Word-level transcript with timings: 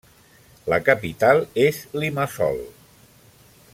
La 0.73 0.79
capital 0.87 1.43
és 1.65 1.83
Limassol. 2.05 2.59